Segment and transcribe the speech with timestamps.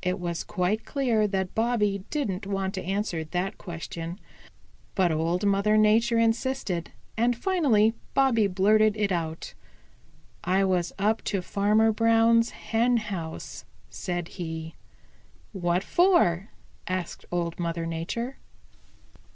[0.00, 4.18] It was quite clear that Bobby didn't want to answer that question.
[4.94, 9.52] But Old Mother Nature insisted, and finally Bobby blurted it out.
[10.42, 14.76] "I was up to Farmer Brown's hen house," said he.
[15.52, 16.48] "What for?"
[16.86, 18.38] asked Old Mother Nature.